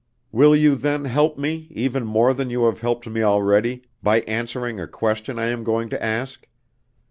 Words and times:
Will 0.31 0.55
you 0.55 0.75
then 0.75 1.05
help 1.05 1.37
me, 1.37 1.67
even 1.69 2.05
more 2.07 2.33
than 2.33 2.49
you 2.49 2.63
have 2.63 2.79
helped 2.79 3.05
me 3.05 3.21
already, 3.21 3.83
by 4.01 4.21
answering 4.21 4.79
a 4.79 4.87
question 4.87 5.37
I 5.37 5.49
am 5.49 5.63
going 5.63 5.89
to 5.89 6.03
ask? 6.03 6.47